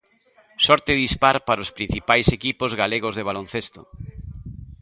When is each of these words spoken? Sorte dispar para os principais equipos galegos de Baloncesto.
Sorte 0.65 0.99
dispar 1.03 1.37
para 1.47 1.63
os 1.65 1.73
principais 1.77 2.27
equipos 2.37 2.71
galegos 2.81 3.13
de 3.15 3.27
Baloncesto. 3.29 3.81